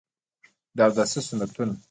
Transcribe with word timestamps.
د 0.75 0.77
اوداسه 0.85 1.19
سنتونه: 1.27 1.73